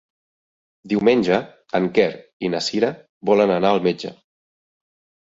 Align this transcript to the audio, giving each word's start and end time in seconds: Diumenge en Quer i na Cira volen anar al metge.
Diumenge 0.93 1.35
en 1.79 1.85
Quer 1.97 2.07
i 2.49 2.51
na 2.53 2.63
Cira 2.69 2.89
volen 3.31 3.55
anar 3.57 3.73
al 3.75 3.83
metge. 3.89 4.13